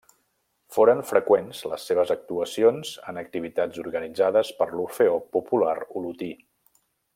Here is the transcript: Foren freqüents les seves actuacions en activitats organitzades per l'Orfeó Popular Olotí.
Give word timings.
Foren 0.75 1.01
freqüents 1.09 1.59
les 1.73 1.85
seves 1.89 2.13
actuacions 2.15 2.95
en 3.13 3.21
activitats 3.23 3.83
organitzades 3.85 4.51
per 4.63 4.69
l'Orfeó 4.81 5.21
Popular 5.39 5.79
Olotí. 6.03 6.33